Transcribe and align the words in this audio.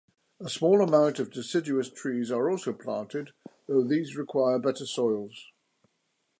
A 0.39 0.49
small 0.49 0.81
amount 0.81 1.19
of 1.19 1.31
deciduous 1.31 1.87
trees 1.87 2.31
are 2.31 2.49
also 2.49 2.73
planted, 2.73 3.33
though 3.67 3.83
these 3.83 4.17
require 4.17 4.57
better 4.57 4.87
soils. 4.87 5.51